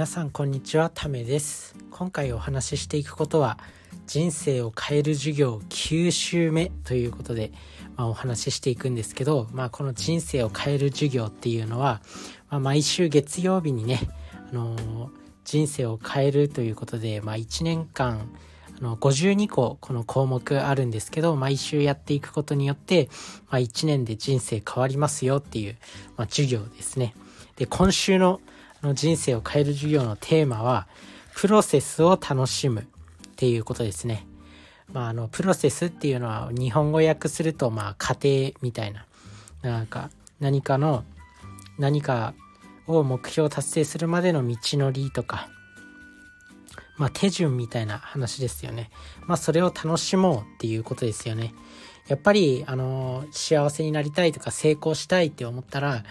[0.00, 3.58] 皆さんこんにちはためです今回お話ししていくことは
[4.06, 7.52] 人生を変える授業9週目ということで、
[7.98, 12.00] まあ、お話ししていくんですけど、まあ、この人生を変える授業っていうのは、
[12.48, 14.00] まあ、毎週月曜日にね、
[14.50, 15.08] あのー、
[15.44, 18.26] 人生を変えるということで、まあ、1年間
[18.78, 23.10] あの52個この項目あるんですけど毎週やっていくことによって、
[23.50, 25.76] まあ、1年で人生変わりますよっていう、
[26.16, 27.12] まあ、授業ですね。
[27.56, 28.40] で今週の
[28.82, 30.86] の人生を変える授業のテーマは
[31.34, 32.84] プロセスを楽しむっ
[33.36, 34.26] ていうことですね。
[34.92, 39.06] まあ、あのプロセスっていうのは日本語訳するとまあ過程みたいな
[39.62, 41.04] なんか何かの
[41.78, 42.34] 何か
[42.86, 45.48] を目標達成するまでの道のりとか、
[46.96, 48.90] まあ、手順みたいな話ですよね。
[49.26, 51.54] まあそれを楽しもうっていうことですよね。
[52.08, 56.02] やっぱりあの幸せになりたいとか成功したいって思ったら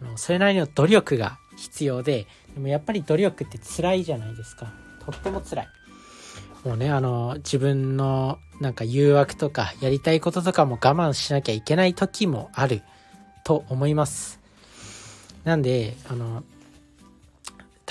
[0.00, 4.72] あのそれなりの努力が必要ででもやっぱり努力って辛いじゃないですか。
[5.04, 5.68] とっても辛い。
[6.64, 12.82] もうねあの自分のなんか誘惑とかやりたいこととかも我慢しなきゃいけない時もある。
[13.44, 14.38] と思います。
[15.44, 16.44] なんであの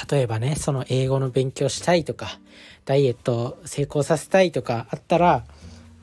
[0.09, 2.39] 例えばねその英語の勉強したいとか
[2.85, 5.43] ダイエット成功させたいとかあったら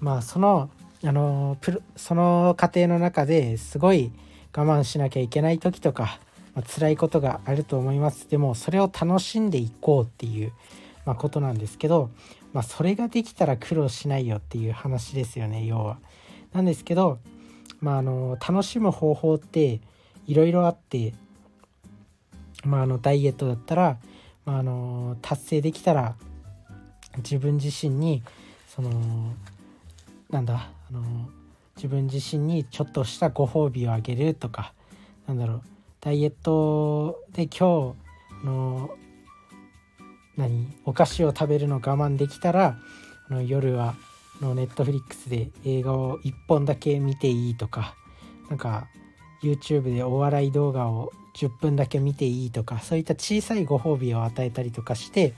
[0.00, 0.70] まあその
[1.04, 4.12] あのプその過程の中ですごい
[4.54, 6.18] 我慢しなきゃいけない時とか
[6.56, 10.52] まあ、辛いことがあると思いますでもそれを楽しんでいこうっていう、
[11.04, 12.10] まあ、ことなんですけど、
[12.54, 15.98] まあ、それができたら苦労しないよっていう話ですよね要は。
[16.54, 17.18] なんですけど、
[17.80, 19.80] まあ、あの楽しむ方法って
[20.26, 21.12] いろいろあって、
[22.64, 23.98] まあ、あのダイエットだったら、
[24.46, 26.16] まあ、あの達成できたら
[27.18, 28.22] 自分自身に
[28.74, 28.90] その
[30.30, 31.02] なんだあの
[31.76, 34.72] 自分自身にちょっとしたご褒美をあげるとか
[35.26, 35.62] なんだろう
[36.06, 37.96] ダイエットで今
[38.40, 38.90] 日の
[40.36, 42.78] 何お菓子を食べるの我慢できたら
[43.28, 43.96] あの夜は
[44.40, 47.96] のネットフリックスで映画を1本だけ見ていいとか
[48.48, 48.86] なんか
[49.42, 55.34] YouTube でお笑い動画を10分だけ見ていいとかそういった小さいご褒美を与えたりとかして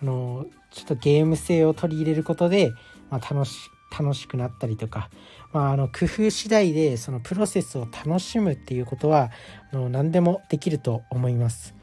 [0.00, 2.70] あのちょっとゲーム性を取り入れることで、
[3.10, 3.68] まあ、楽し
[3.98, 5.10] 楽しくなったりとか、
[5.52, 9.30] まあ、あの工夫次第でそのプロセスを楽しむっていうことは
[9.72, 11.74] あの何でもできると思います。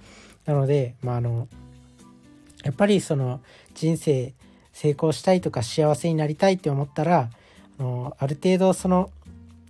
[0.46, 1.48] なので、まあ、あの
[2.64, 3.42] やっぱりその
[3.74, 4.34] 人生
[4.74, 7.30] 成功したいとか幸せになりたいって思ったら
[7.80, 9.10] あのある程度その、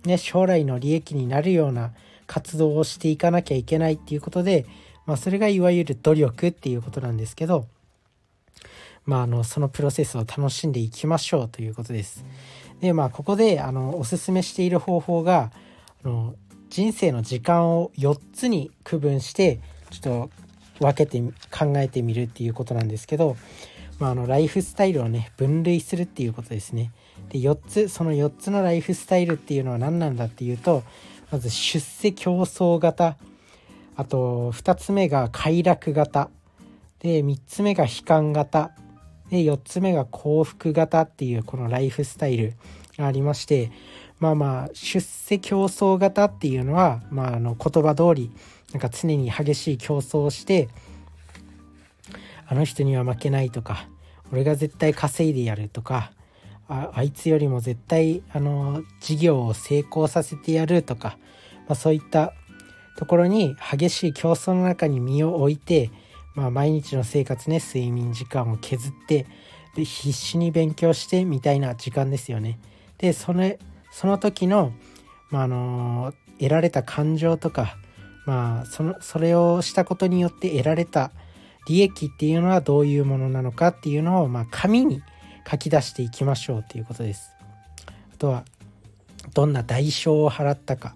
[0.04, 1.92] ね、将来の利益になるような
[2.26, 4.66] 活動をしていかなきゃいけないっていうことで、
[5.06, 7.66] まあ、それがいわゆる努力っていうことなんですけど、
[9.04, 12.24] まあ、あのそのプロセスを楽しんでいきましょうということです。
[12.80, 15.50] でまあここであのおすすめしている方法が
[16.04, 16.34] あの
[16.68, 20.28] 人生の時間を4つに区分してちょっ
[20.78, 21.20] と分けて
[21.50, 23.36] 考えてみるっていうことなんですけど、
[23.98, 26.92] まあ、あのライフスタイルをね分類するっていうことですね。
[27.28, 30.82] で4つその4つのライフスタイルっていうのは何なんだっていうと
[31.30, 33.16] まず出世競争型
[33.96, 36.30] あと2つ目が快楽型
[37.00, 38.72] で3つ目が悲観型
[39.32, 42.52] で4つ目が幸福型っていうこのライフスタイル
[42.98, 43.72] がありまして
[44.20, 48.30] まあまあ出世競争型っていうのは、まあ、あの言葉通り
[48.72, 50.68] なんか常に激しい競争をして
[52.46, 53.88] あの人には負けないとか
[54.30, 56.12] 俺が絶対稼いでやるとか
[56.68, 61.16] ああいつよりも絶対あの事業を成功させてやるとか、
[61.66, 62.34] まあ、そういった
[62.98, 65.90] ところに激しい競争の中に身を置いて
[66.34, 69.26] まあ、毎日の生活ね睡眠時間を削って
[69.74, 72.58] で必死に勉強してみたいな時間ですよね。
[72.98, 73.58] でそれ
[73.90, 74.72] その時の、
[75.30, 77.76] まあ、あの得られた感情とか、
[78.26, 81.10] まあ、そのそれをしたことによって得られた
[81.66, 85.02] 利益っていうのはどういうものなのかっていうのを、まあ、紙に
[85.48, 87.30] 書き出していきましょうということです。
[88.12, 88.44] あとは
[89.34, 90.94] どんな代償を払ったか、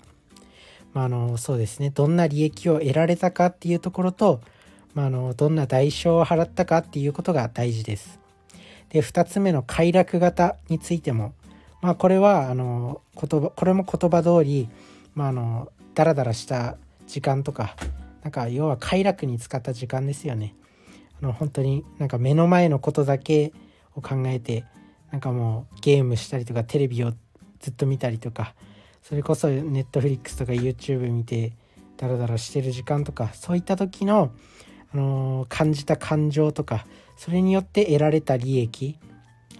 [0.92, 4.40] まあ、あのそうですねどんな利益を得られたかっていうところと
[4.96, 8.18] まあ、のどんな代償を払ったかっていうことが大事です。
[8.88, 11.34] で2つ目の快楽型についても、
[11.82, 14.70] まあ、これはあの言葉これも言葉通り、
[15.14, 17.76] まあ、あのダラダラした時間とか
[18.22, 20.54] なんか要は快楽に使った時間ですよね。
[21.20, 23.52] あの本当になんか目の前のことだけ
[23.96, 24.64] を考えて
[25.10, 27.12] なんかもうゲームしたりとかテレビを
[27.60, 28.54] ずっと見たりとか
[29.02, 31.52] それこそネットフリックスとか YouTube 見て
[31.98, 34.32] ダラダラしてる時間とかそういった時の
[34.96, 36.86] あの感じた感情とか
[37.18, 38.98] それによって得られた利益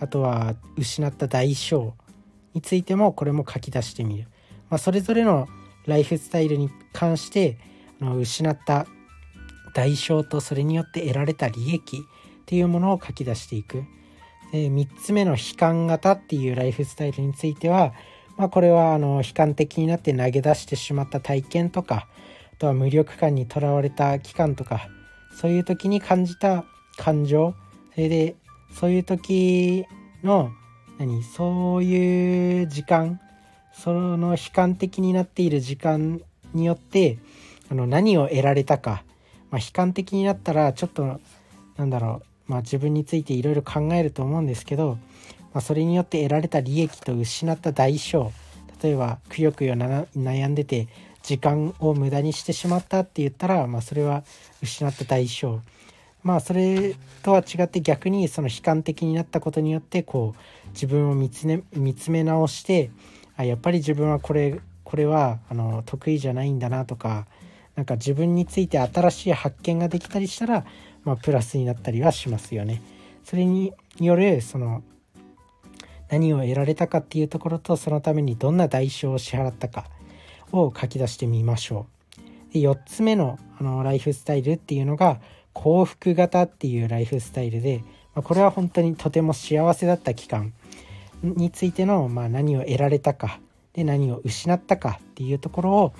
[0.00, 1.92] あとは失った代償
[2.54, 4.28] についてもこれも書き出してみる、
[4.70, 5.46] まあ、それぞれの
[5.84, 7.58] ライフスタイルに関して
[8.00, 8.86] あの失った
[9.74, 12.00] 代償とそれによって得られた利益っ
[12.46, 13.84] ていうものを書き出していく。
[14.52, 17.92] で3つ目の悲観型っていうライフスタイルについては、
[18.38, 22.06] まあ、これはあの悲観的になって投げ出してしまった体験とか
[22.52, 24.88] あとは無力感にとらわれた期間とか
[25.38, 26.64] そういう時に感じた
[26.96, 27.54] 感情。
[27.94, 28.34] それで
[28.72, 29.84] そういう時
[30.24, 30.50] の
[30.98, 31.22] 何？
[31.22, 33.20] そういう時間。
[33.72, 36.22] その悲観的になっている時間
[36.54, 37.18] によって
[37.70, 39.04] あの何を得られたか、
[39.50, 41.20] まあ、悲観的になったらちょっと
[41.76, 44.96] なんだろう、まあ、自分についていろいろ考えると思うんですけど、
[45.52, 48.30] まあ、それによって得られた利益と失った代償。
[48.82, 50.88] 例えばくよくよ悩んでて
[51.26, 54.22] 時間を無駄にしてしまったって言ったら、まあ、それは
[54.62, 55.58] 失った代償
[56.22, 56.94] まあそれ
[57.24, 62.90] とは違って逆にその悲観的になったことによってこう自分を見つめ見つめ直して
[63.36, 67.26] あやっぱり自分はこれこれはあの得意じゃないんだなとか
[67.74, 70.64] なんか自分について新しい発見ができたりしたら、
[71.04, 72.82] まあ、プラスになったりはしますよね。
[73.24, 74.84] それによるその
[76.08, 79.90] 何を得られたかっていうところとそのためにどんな代償を支払ったか
[80.52, 81.86] を書き出してみましょ
[82.50, 82.52] う。
[82.52, 85.20] で4つ目のあのライフスタイルっていうのが
[85.52, 87.82] 幸福型っていうライフスタイルで、
[88.14, 90.52] まあ、これは本当にとても幸せだった期間
[91.22, 93.40] についての、まあ、何を得られたか
[93.72, 95.92] で何を失ったかっていうところを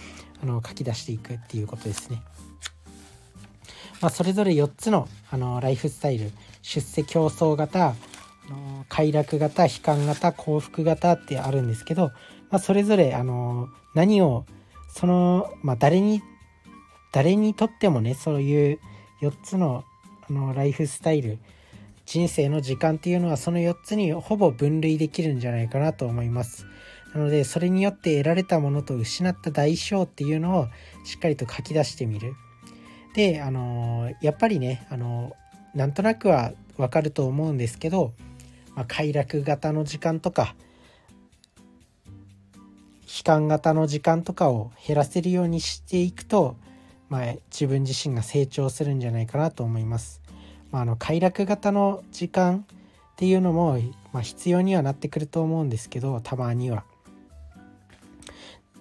[0.43, 2.22] あの書き出していくっていうことですね。
[4.00, 6.31] まあ、それぞれ4つのあのライフスタイル
[6.62, 7.94] 出世競争型
[8.50, 12.12] の快楽型悲観型幸福型ってあるんですけど、
[12.50, 14.44] まあ、それぞれあの何を
[14.88, 16.22] その、まあ、誰に
[17.12, 18.78] 誰にとってもねそういう
[19.22, 19.84] 4つの
[20.28, 21.38] あのライフスタイル
[22.04, 26.66] 人生の時間っていうのはその4つにほぼ分類できるんじゃないかなと思います。
[27.14, 30.69] なのでそれによって得られたものと失った代償っていうのを
[31.04, 32.34] しっかりと書き出してみる。
[33.14, 35.32] であのやっぱりねあの
[35.75, 38.12] なんとなくはわかると思うんですけど、
[38.75, 40.54] まあ、快楽型の時間とか
[43.06, 46.56] 悲観型の時間とかを減らせるようにしていくと、
[47.08, 50.20] まあ、自分自身が成長するんじゃないかなと思います。
[50.73, 53.79] まあ、あの快楽型の時間っていうのも、
[54.12, 56.85] まあ、必要にはなってくると思うんですけどたまには。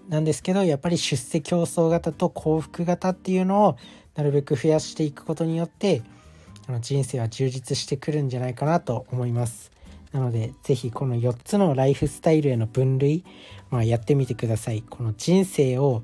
[0.09, 3.77] なんですけどやっぱり出世競争型と幸福型っていうのを
[4.15, 6.03] なるべく増やしていくことによって
[6.67, 9.74] あの人生は充実してくるんじゃないかなと思います。
[10.15, 13.25] なので是非この4つのライフスタイルへの分類、
[13.69, 14.81] まあ、やってみてください。
[14.81, 16.03] この人生を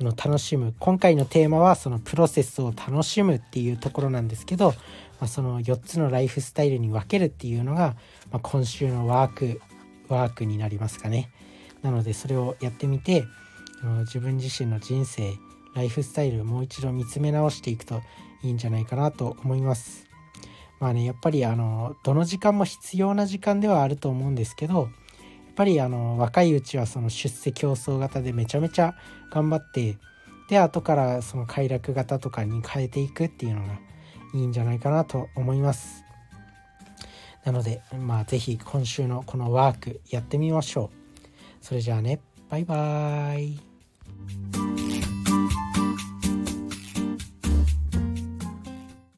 [0.00, 0.74] あの楽しむ。
[0.80, 4.74] 今回のテーマはそのプロセスを楽しむっていうところなんですけど、ま
[5.20, 7.94] あ、その4つのライフスタイルに分けるっていうのが、
[8.32, 9.60] まあ、今週のワーク
[10.08, 11.30] ワークになりますかね。
[11.82, 13.24] なのでそれをやってみて
[14.00, 15.32] 自分自身の人生
[15.76, 18.02] ライフスタイルをもう一度見つめ直していくと
[18.42, 20.13] いいんじゃないかなと思います。
[20.84, 24.88] まあねやっぱりあのどの時間も必要な時間ではあると思うんですけどやっ
[25.56, 28.94] ぱりあの若いうちはその出世競争型でめちゃめちゃ
[29.32, 29.96] 頑張って
[30.50, 33.78] で後からその快楽型とかに変えていくっていうのが
[34.34, 36.04] いいんじゃないかなと思います。
[37.46, 41.26] なのでまあ是非今週のこのワークやってみましょう。
[41.62, 42.20] それじゃあね
[42.50, 43.73] バイバーイ。